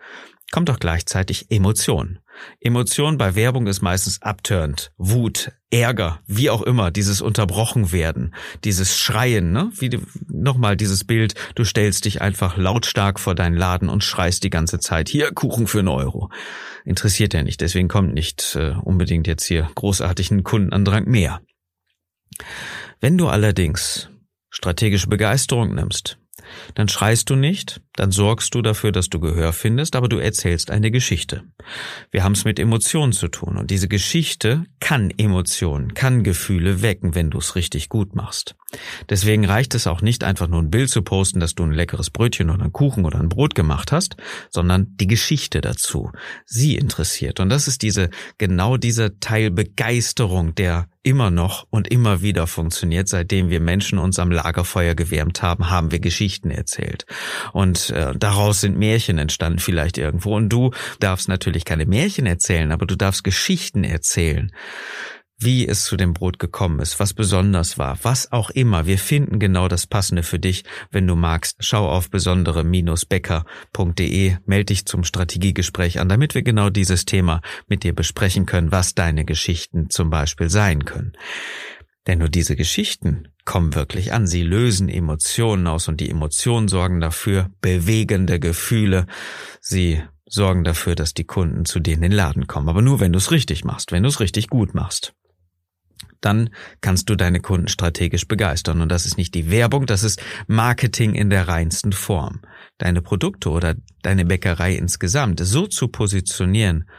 kommt 0.53 0.70
auch 0.70 0.79
gleichzeitig 0.79 1.51
Emotion. 1.51 2.20
Emotion 2.60 3.18
bei 3.18 3.36
Werbung 3.36 3.68
ist 3.68 3.82
meistens 3.82 4.22
abturnt, 4.22 4.92
Wut, 4.98 5.51
Ärger, 5.70 6.22
wie 6.25 6.50
auch 6.50 6.62
immer, 6.62 6.92
dieses 6.92 7.22
unterbrochen 7.22 7.92
werden, 7.92 8.34
dieses 8.63 8.98
Schreien, 8.98 9.51
ne? 9.51 9.72
Wie 9.77 10.00
nochmal 10.27 10.77
dieses 10.77 11.04
Bild, 11.04 11.36
du 11.56 11.65
stellst 11.65 12.06
dich 12.06 12.22
einfach 12.22 12.58
lautstark 12.58 13.20
vor 13.20 13.36
deinen 13.36 13.56
Laden 13.56 13.89
und 13.89 14.04
schreist 14.04 14.44
die 14.44 14.50
ganze 14.50 14.80
Zeit, 14.80 15.10
hier 15.10 15.32
Kuchen 15.32 15.68
für 15.68 15.80
einen 15.80 15.88
Euro. 15.89 16.30
Interessiert 16.86 17.34
ja 17.34 17.44
nicht, 17.44 17.62
deswegen 17.62 17.88
kommt 17.88 18.13
nicht 18.13 18.56
äh, 18.56 18.74
unbedingt 18.84 19.27
jetzt 19.27 19.46
hier 19.46 19.70
großartigen 19.75 20.44
Kundenandrang 20.44 21.06
mehr. 21.06 21.42
Wenn 23.00 23.18
du 23.18 23.27
allerdings 23.27 24.10
strategische 24.50 25.08
Begeisterung 25.08 25.75
nimmst, 25.75 26.18
dann 26.75 26.88
schreist 26.88 27.30
du 27.30 27.36
nicht, 27.36 27.82
dann 27.94 28.12
sorgst 28.12 28.54
du 28.56 28.62
dafür, 28.62 28.92
dass 28.92 29.10
du 29.10 29.20
Gehör 29.20 29.54
findest, 29.54 29.96
aber 29.96 30.10
du 30.10 30.18
erzählst 30.18 30.72
eine 30.72 30.92
Geschichte. 30.92 31.44
Wir 32.12 32.24
haben 32.24 32.34
es 32.34 32.46
mit 32.46 32.60
Emotionen 32.60 33.14
zu 33.14 33.28
tun 33.28 33.58
und 33.58 33.72
diese 33.72 33.88
Geschichte 33.88 34.66
kann 34.80 35.12
Emotionen, 35.18 35.94
kann 35.94 36.24
Gefühle 36.24 36.82
wecken, 36.82 37.16
wenn 37.16 37.30
du 37.30 37.38
es 37.38 37.56
richtig 37.56 37.90
gut 37.90 38.16
machst. 38.16 38.56
Deswegen 39.10 39.46
reicht 39.46 39.75
es 39.75 39.88
auch 39.88 40.01
nicht 40.01 40.24
einfach 40.24 40.48
nur 40.48 40.62
ein 40.62 40.72
Bild 40.72 40.89
zu 40.89 41.01
posten, 41.01 41.39
dass 41.39 41.55
du 41.55 41.63
ein 41.63 41.72
leckeres 41.72 42.10
Brötchen 42.10 42.50
oder 42.50 42.63
einen 42.63 42.74
Kuchen 42.74 43.05
oder 43.05 43.20
ein 43.20 43.29
Brot 43.29 43.55
gemacht 43.55 43.91
hast, 43.91 44.17
sondern 44.50 44.96
die 44.98 45.08
Geschichte 45.08 45.62
dazu. 45.62 46.12
Sie 46.46 46.75
interessiert. 46.75 47.39
Und 47.39 47.50
das 47.50 47.67
ist 47.67 47.82
diese, 47.82 48.10
genau 48.38 48.77
dieser 48.77 49.20
Teil 49.20 49.51
Begeisterung, 49.51 50.55
der 50.55 50.88
immer 51.05 51.29
noch 51.29 51.67
und 51.70 51.88
immer 51.88 52.22
wieder 52.22 52.48
funktioniert. 52.48 53.08
Seitdem 53.08 53.50
wir 53.50 53.60
Menschen 53.60 54.00
uns 54.00 54.17
am 54.17 54.32
Lagerfeuer 54.32 54.96
gewärmt 54.96 55.44
haben, 55.44 55.70
haben 55.70 55.91
wir 55.91 56.00
Geschichten 56.00 56.50
erzählt. 56.50 57.05
Und 57.53 57.91
äh, 57.91 58.13
daraus 58.17 58.62
sind 58.62 58.77
Märchen 58.77 59.20
entstanden 59.20 59.60
vielleicht 59.60 59.98
irgendwo. 59.98 60.36
Und 60.36 60.50
du 60.50 60.72
darfst 61.00 61.29
natürlich 61.29 61.63
keine 61.63 61.86
Märchen 61.86 62.25
erzählen, 62.25 62.72
aber 62.72 62.88
du 62.88 62.96
darfst 62.96 63.24
Geschichten 63.24 63.84
erzählen 63.84 64.51
wie 65.38 65.68
es 65.68 65.84
zu 65.84 65.98
dem 65.98 66.13
Brot 66.13 66.39
gekommen 66.39 66.80
ist, 66.80 66.98
was 67.00 67.13
besonders 67.13 67.77
war, 67.77 68.00
was 68.04 68.32
auch 68.32 68.51
immer. 68.51 68.86
Wir 68.86 68.98
finden 68.98 69.38
genau 69.38 69.68
das 69.68 69.86
Passende 69.86 70.24
für 70.24 70.39
dich. 70.39 70.63
Wenn 70.92 71.08
du 71.08 71.15
magst, 71.15 71.58
schau 71.60 71.89
auf 71.89 72.10
besondere-becker.de, 72.10 74.38
melde 74.46 74.65
dich 74.65 74.86
zum 74.86 75.04
Strategiegespräch 75.04 76.00
an, 76.00 76.08
damit 76.08 76.36
wir 76.36 76.44
genau 76.44 76.70
dieses 76.70 77.04
Thema 77.06 77.42
mit 77.68 77.84
dir 77.84 77.94
besprechen 77.94 78.46
können, 78.46 78.72
was 78.72 78.96
deine 78.96 79.25
Geschichten 79.25 79.89
zum 79.89 80.10
Beispiel 80.10 80.50
sein 80.50 80.86
können. 80.86 81.12
Denn 82.08 82.20
nur 82.20 82.30
diese 82.30 82.56
Geschichten 82.56 83.27
kommen 83.46 83.75
wirklich 83.75 84.13
an. 84.13 84.27
Sie 84.27 84.44
lösen 84.44 84.88
Emotionen 84.89 85.68
aus 85.68 85.89
und 85.89 86.00
die 86.00 86.10
Emotionen 86.10 86.70
sorgen 86.70 87.01
dafür 87.01 87.50
bewegende 87.62 88.39
Gefühle. 88.39 89.08
Sie 89.60 90.01
sorgen 90.27 90.63
dafür, 90.63 90.96
dass 90.96 91.13
die 91.13 91.25
Kunden 91.25 91.65
zu 91.65 91.80
denen 91.80 92.04
in 92.04 92.12
den 92.12 92.18
Laden 92.18 92.48
kommen. 92.48 92.70
Aber 92.70 92.82
nur 92.82 93.00
wenn 93.00 93.12
du 93.12 93.18
es 93.18 93.32
richtig 93.32 93.65
machst, 93.65 93.92
wenn 93.92 94.04
du 94.04 94.10
es 94.10 94.20
richtig 94.20 94.50
gut 94.50 94.75
machst 94.75 95.15
dann 96.22 96.50
kannst 96.82 97.10
du 97.10 97.16
deine 97.16 97.40
Kunden 97.40 97.68
strategisch 97.68 98.28
begeistern. 98.28 98.82
Und 98.82 98.90
das 98.90 99.06
ist 99.06 99.18
nicht 99.18 99.34
die 99.36 99.50
Werbung, 99.50 99.86
das 99.86 100.04
ist 100.04 100.22
Marketing 100.48 101.14
in 101.14 101.30
der 101.30 101.48
reinsten 101.48 101.94
Form. 101.94 102.42
Deine 102.78 103.02
Produkte 103.02 103.50
oder 103.50 103.76
deine 104.02 104.26
Bäckerei 104.26 104.76
insgesamt 104.76 105.40
so 105.40 105.68
zu 105.68 105.88
positionieren, 105.88 106.90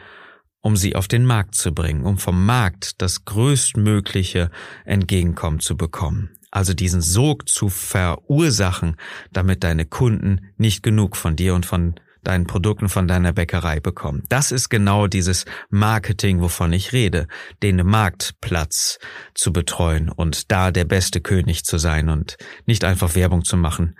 um 0.60 0.76
sie 0.76 0.96
auf 0.96 1.08
den 1.08 1.24
Markt 1.24 1.54
zu 1.54 1.72
bringen, 1.72 2.04
um 2.04 2.18
vom 2.18 2.44
Markt 2.44 3.00
das 3.00 3.24
größtmögliche 3.24 4.50
Entgegenkommen 4.84 5.60
zu 5.60 5.76
bekommen. 5.76 6.30
Also 6.50 6.74
diesen 6.74 7.02
Sog 7.02 7.48
zu 7.48 7.68
verursachen, 7.68 8.96
damit 9.32 9.62
deine 9.62 9.84
Kunden 9.84 10.52
nicht 10.56 10.82
genug 10.82 11.16
von 11.16 11.36
dir 11.36 11.54
und 11.54 11.66
von 11.66 11.94
deinen 12.26 12.46
Produkten 12.46 12.88
von 12.88 13.08
deiner 13.08 13.32
Bäckerei 13.32 13.80
bekommen. 13.80 14.24
Das 14.28 14.52
ist 14.52 14.68
genau 14.68 15.06
dieses 15.06 15.44
Marketing, 15.70 16.40
wovon 16.40 16.72
ich 16.72 16.92
rede, 16.92 17.28
den 17.62 17.76
Marktplatz 17.86 18.98
zu 19.34 19.52
betreuen 19.52 20.08
und 20.08 20.50
da 20.50 20.70
der 20.70 20.84
beste 20.84 21.20
König 21.20 21.64
zu 21.64 21.78
sein 21.78 22.08
und 22.08 22.36
nicht 22.66 22.84
einfach 22.84 23.14
Werbung 23.14 23.44
zu 23.44 23.56
machen, 23.56 23.96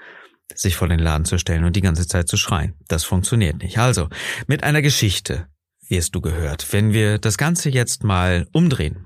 sich 0.55 0.77
vor 0.77 0.89
den 0.89 1.01
Laden 1.01 1.25
zu 1.25 1.39
stellen 1.39 1.65
und 1.65 1.77
die 1.77 1.81
ganze 1.83 2.07
Zeit 2.07 2.29
zu 2.29 2.37
schreien. 2.37 2.75
Das 2.89 3.05
funktioniert 3.05 3.63
nicht. 3.63 3.79
Also, 3.79 4.09
mit 4.47 4.63
einer 4.63 4.83
Geschichte 4.83 5.47
wirst 5.89 6.15
du 6.15 6.21
gehört. 6.21 6.73
Wenn 6.73 6.93
wir 6.93 7.19
das 7.19 7.39
Ganze 7.39 7.71
jetzt 7.71 8.05
mal 8.05 8.47
umdrehen, 8.53 9.06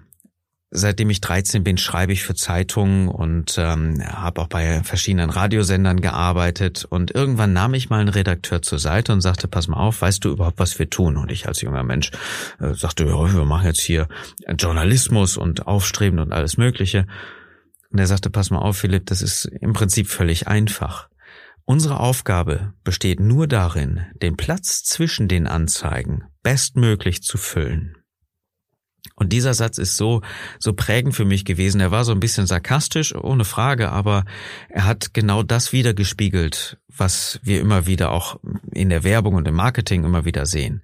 Seitdem 0.73 1.11
ich 1.11 1.21
13 1.21 1.65
bin, 1.65 1.79
schreibe 1.79 2.13
ich 2.13 2.23
für 2.23 2.37
Zeitungen 2.37 3.09
und 3.09 3.57
ähm, 3.59 4.01
habe 4.07 4.41
auch 4.41 4.47
bei 4.47 4.85
verschiedenen 4.85 5.29
Radiosendern 5.29 6.01
gearbeitet. 6.01 6.85
Und 6.89 7.11
irgendwann 7.11 7.53
nahm 7.53 7.75
ich 7.75 7.91
mal 7.91 7.99
einen 7.99 8.09
Redakteur 8.09 8.63
zur 8.63 8.79
Seite 8.79 9.13
und 9.13 9.21
sagte, 9.21 9.49
pass 9.49 9.67
mal 9.67 9.79
auf, 9.79 10.01
weißt 10.01 10.25
du 10.25 10.31
überhaupt, 10.31 10.61
was 10.61 10.79
wir 10.79 10.89
tun? 10.89 11.17
Und 11.17 11.33
ich 11.33 11.49
als 11.49 11.61
junger 11.61 11.83
Mensch 11.83 12.13
äh, 12.61 12.73
sagte, 12.75 13.05
ja, 13.05 13.35
wir 13.35 13.45
machen 13.45 13.67
jetzt 13.67 13.81
hier 13.81 14.07
Journalismus 14.57 15.37
und 15.37 15.67
Aufstreben 15.67 16.21
und 16.21 16.33
alles 16.33 16.57
Mögliche. 16.57 17.09
Und 17.91 17.99
er 17.99 18.07
sagte, 18.07 18.31
pass 18.31 18.51
mal 18.51 18.59
auf, 18.59 18.77
Philipp, 18.77 19.07
das 19.07 19.23
ist 19.23 19.47
im 19.47 19.73
Prinzip 19.73 20.07
völlig 20.09 20.47
einfach. 20.47 21.09
Unsere 21.65 21.99
Aufgabe 21.99 22.75
besteht 22.85 23.19
nur 23.19 23.49
darin, 23.49 24.07
den 24.23 24.37
Platz 24.37 24.85
zwischen 24.85 25.27
den 25.27 25.49
Anzeigen 25.49 26.25
bestmöglich 26.45 27.23
zu 27.23 27.39
füllen. 27.39 27.97
Und 29.15 29.33
dieser 29.33 29.55
Satz 29.55 29.79
ist 29.79 29.97
so, 29.97 30.23
so 30.59 30.73
prägend 30.73 31.15
für 31.15 31.25
mich 31.27 31.45
gewesen. 31.45 31.81
Er 31.81 31.91
war 31.91 32.05
so 32.05 32.13
ein 32.13 32.21
bisschen 32.21 32.47
sarkastisch, 32.47 33.15
ohne 33.15 33.45
Frage, 33.45 33.91
aber 33.91 34.25
er 34.69 34.87
hat 34.87 35.13
genau 35.13 35.43
das 35.43 35.73
wiedergespiegelt, 35.73 36.79
was 36.89 37.39
wir 37.43 37.61
immer 37.61 37.87
wieder 37.87 38.13
auch 38.13 38.41
in 38.73 38.89
der 38.89 39.05
Werbung 39.05 39.35
und 39.35 39.47
im 39.47 39.55
Marketing 39.55 40.05
immer 40.05 40.25
wieder 40.25 40.47
sehen. 40.47 40.83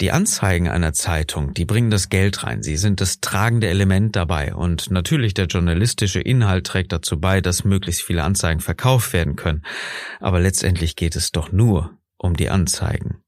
Die 0.00 0.12
Anzeigen 0.12 0.68
einer 0.68 0.92
Zeitung, 0.92 1.54
die 1.54 1.64
bringen 1.64 1.90
das 1.90 2.08
Geld 2.08 2.44
rein. 2.44 2.62
Sie 2.62 2.76
sind 2.76 3.00
das 3.00 3.20
tragende 3.20 3.66
Element 3.66 4.14
dabei. 4.14 4.54
Und 4.54 4.92
natürlich 4.92 5.34
der 5.34 5.46
journalistische 5.46 6.20
Inhalt 6.20 6.68
trägt 6.68 6.92
dazu 6.92 7.18
bei, 7.18 7.40
dass 7.40 7.64
möglichst 7.64 8.02
viele 8.02 8.22
Anzeigen 8.22 8.60
verkauft 8.60 9.12
werden 9.12 9.34
können. 9.34 9.64
Aber 10.20 10.38
letztendlich 10.38 10.94
geht 10.94 11.16
es 11.16 11.32
doch 11.32 11.50
nur 11.50 11.98
um 12.16 12.36
die 12.36 12.48
Anzeigen. 12.48 13.24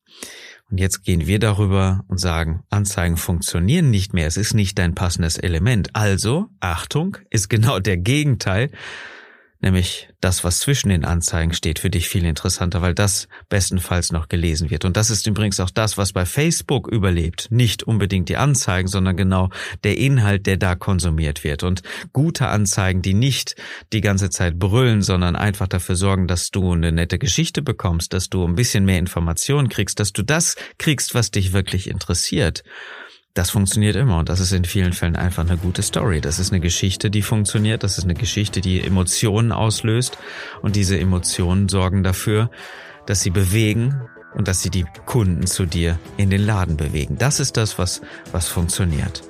Und 0.70 0.78
jetzt 0.78 1.04
gehen 1.04 1.26
wir 1.26 1.38
darüber 1.38 2.04
und 2.06 2.18
sagen, 2.18 2.62
Anzeigen 2.70 3.16
funktionieren 3.16 3.90
nicht 3.90 4.14
mehr, 4.14 4.26
es 4.26 4.36
ist 4.36 4.54
nicht 4.54 4.78
dein 4.78 4.94
passendes 4.94 5.36
Element. 5.36 5.90
Also, 5.94 6.46
Achtung, 6.60 7.16
ist 7.30 7.48
genau 7.48 7.80
der 7.80 7.96
Gegenteil 7.96 8.70
nämlich 9.60 10.08
das, 10.20 10.44
was 10.44 10.58
zwischen 10.58 10.88
den 10.88 11.04
Anzeigen 11.04 11.52
steht, 11.52 11.78
für 11.78 11.90
dich 11.90 12.08
viel 12.08 12.24
interessanter, 12.24 12.82
weil 12.82 12.94
das 12.94 13.28
bestenfalls 13.48 14.12
noch 14.12 14.28
gelesen 14.28 14.70
wird. 14.70 14.84
Und 14.84 14.96
das 14.96 15.10
ist 15.10 15.26
übrigens 15.26 15.60
auch 15.60 15.70
das, 15.70 15.98
was 15.98 16.12
bei 16.12 16.26
Facebook 16.26 16.88
überlebt. 16.88 17.48
Nicht 17.50 17.82
unbedingt 17.82 18.28
die 18.28 18.36
Anzeigen, 18.36 18.88
sondern 18.88 19.16
genau 19.16 19.50
der 19.84 19.98
Inhalt, 19.98 20.46
der 20.46 20.56
da 20.56 20.74
konsumiert 20.74 21.44
wird. 21.44 21.62
Und 21.62 21.82
gute 22.12 22.48
Anzeigen, 22.48 23.02
die 23.02 23.14
nicht 23.14 23.56
die 23.92 24.00
ganze 24.00 24.30
Zeit 24.30 24.58
brüllen, 24.58 25.02
sondern 25.02 25.36
einfach 25.36 25.68
dafür 25.68 25.96
sorgen, 25.96 26.26
dass 26.26 26.50
du 26.50 26.72
eine 26.72 26.92
nette 26.92 27.18
Geschichte 27.18 27.62
bekommst, 27.62 28.12
dass 28.12 28.30
du 28.30 28.46
ein 28.46 28.54
bisschen 28.54 28.84
mehr 28.84 28.98
Informationen 28.98 29.68
kriegst, 29.68 30.00
dass 30.00 30.12
du 30.12 30.22
das 30.22 30.56
kriegst, 30.78 31.14
was 31.14 31.30
dich 31.30 31.52
wirklich 31.52 31.88
interessiert. 31.88 32.64
Das 33.34 33.50
funktioniert 33.50 33.94
immer 33.94 34.18
und 34.18 34.28
das 34.28 34.40
ist 34.40 34.50
in 34.50 34.64
vielen 34.64 34.92
Fällen 34.92 35.14
einfach 35.14 35.44
eine 35.44 35.56
gute 35.56 35.82
Story. 35.82 36.20
Das 36.20 36.40
ist 36.40 36.52
eine 36.52 36.60
Geschichte, 36.60 37.10
die 37.10 37.22
funktioniert. 37.22 37.84
Das 37.84 37.96
ist 37.96 38.04
eine 38.04 38.14
Geschichte, 38.14 38.60
die 38.60 38.80
Emotionen 38.80 39.52
auslöst 39.52 40.18
und 40.62 40.74
diese 40.74 40.98
Emotionen 40.98 41.68
sorgen 41.68 42.02
dafür, 42.02 42.50
dass 43.06 43.20
sie 43.20 43.30
bewegen 43.30 44.00
und 44.34 44.48
dass 44.48 44.62
sie 44.62 44.70
die 44.70 44.84
Kunden 45.06 45.46
zu 45.46 45.64
dir 45.64 45.98
in 46.16 46.28
den 46.28 46.44
Laden 46.44 46.76
bewegen. 46.76 47.18
Das 47.18 47.38
ist 47.38 47.56
das, 47.56 47.78
was, 47.78 48.00
was 48.32 48.48
funktioniert. 48.48 49.22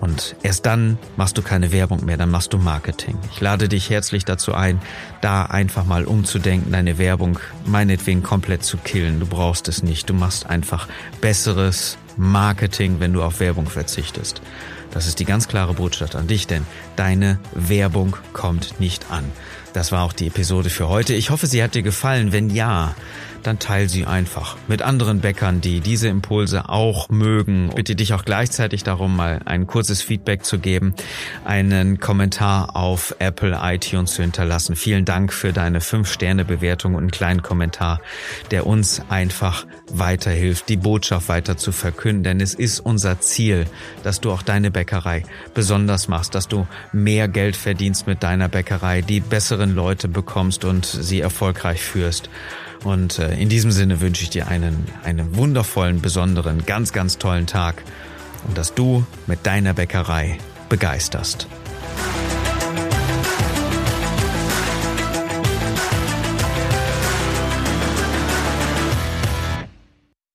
Und 0.00 0.34
erst 0.42 0.66
dann 0.66 0.98
machst 1.16 1.38
du 1.38 1.42
keine 1.42 1.70
Werbung 1.70 2.04
mehr, 2.04 2.16
dann 2.16 2.30
machst 2.30 2.52
du 2.52 2.58
Marketing. 2.58 3.16
Ich 3.32 3.40
lade 3.40 3.68
dich 3.68 3.88
herzlich 3.88 4.24
dazu 4.24 4.52
ein, 4.52 4.82
da 5.20 5.44
einfach 5.44 5.84
mal 5.84 6.06
umzudenken, 6.06 6.72
deine 6.72 6.98
Werbung 6.98 7.38
meinetwegen 7.66 8.24
komplett 8.24 8.64
zu 8.64 8.78
killen. 8.78 9.20
Du 9.20 9.26
brauchst 9.26 9.68
es 9.68 9.84
nicht. 9.84 10.10
Du 10.10 10.14
machst 10.14 10.46
einfach 10.46 10.88
besseres 11.20 11.98
Marketing, 12.16 13.00
wenn 13.00 13.12
du 13.12 13.22
auf 13.22 13.40
Werbung 13.40 13.66
verzichtest. 13.66 14.42
Das 14.90 15.06
ist 15.06 15.20
die 15.20 15.24
ganz 15.24 15.48
klare 15.48 15.72
Botschaft 15.72 16.16
an 16.16 16.26
dich, 16.26 16.46
denn 16.46 16.66
deine 16.96 17.38
Werbung 17.54 18.16
kommt 18.32 18.78
nicht 18.78 19.10
an. 19.10 19.24
Das 19.72 19.90
war 19.90 20.02
auch 20.04 20.12
die 20.12 20.26
Episode 20.26 20.68
für 20.68 20.88
heute. 20.88 21.14
Ich 21.14 21.30
hoffe, 21.30 21.46
sie 21.46 21.62
hat 21.62 21.74
dir 21.74 21.82
gefallen. 21.82 22.32
Wenn 22.32 22.50
ja, 22.50 22.94
dann 23.42 23.58
teil 23.58 23.88
sie 23.88 24.06
einfach 24.06 24.56
mit 24.68 24.82
anderen 24.82 25.20
Bäckern, 25.20 25.60
die 25.60 25.80
diese 25.80 26.08
Impulse 26.08 26.68
auch 26.68 27.08
mögen. 27.08 27.70
Bitte 27.74 27.94
dich 27.94 28.14
auch 28.14 28.24
gleichzeitig 28.24 28.84
darum, 28.84 29.16
mal 29.16 29.40
ein 29.44 29.66
kurzes 29.66 30.02
Feedback 30.02 30.44
zu 30.44 30.58
geben, 30.58 30.94
einen 31.44 32.00
Kommentar 32.00 32.76
auf 32.76 33.16
Apple 33.18 33.58
iTunes 33.62 34.14
zu 34.14 34.22
hinterlassen. 34.22 34.76
Vielen 34.76 35.04
Dank 35.04 35.32
für 35.32 35.52
deine 35.52 35.80
5-Sterne-Bewertung 35.80 36.94
und 36.94 37.02
einen 37.02 37.10
kleinen 37.10 37.42
Kommentar, 37.42 38.00
der 38.50 38.66
uns 38.66 39.02
einfach 39.08 39.66
weiterhilft, 39.90 40.68
die 40.68 40.76
Botschaft 40.76 41.28
weiter 41.28 41.56
zu 41.56 41.72
verkünden. 41.72 42.24
Denn 42.24 42.40
es 42.40 42.54
ist 42.54 42.80
unser 42.80 43.20
Ziel, 43.20 43.66
dass 44.02 44.20
du 44.20 44.30
auch 44.30 44.42
deine 44.42 44.70
Bäckerei 44.70 45.24
besonders 45.54 46.08
machst, 46.08 46.34
dass 46.34 46.48
du 46.48 46.66
mehr 46.92 47.28
Geld 47.28 47.56
verdienst 47.56 48.06
mit 48.06 48.22
deiner 48.22 48.48
Bäckerei, 48.48 49.02
die 49.02 49.20
besseren 49.20 49.74
Leute 49.74 50.08
bekommst 50.08 50.64
und 50.64 50.84
sie 50.86 51.20
erfolgreich 51.20 51.82
führst. 51.82 52.30
Und 52.84 53.18
äh, 53.18 53.31
in 53.38 53.48
diesem 53.48 53.70
Sinne 53.70 54.00
wünsche 54.00 54.22
ich 54.22 54.30
dir 54.30 54.48
einen, 54.48 54.86
einen 55.04 55.36
wundervollen, 55.36 56.00
besonderen, 56.00 56.64
ganz, 56.66 56.92
ganz 56.92 57.18
tollen 57.18 57.46
Tag 57.46 57.82
und 58.46 58.58
dass 58.58 58.74
du 58.74 59.06
mit 59.26 59.46
deiner 59.46 59.74
Bäckerei 59.74 60.38
begeisterst. 60.68 61.46